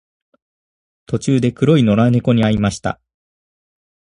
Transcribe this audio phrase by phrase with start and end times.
[1.05, 2.99] 途中で黒い野良猫に会いました。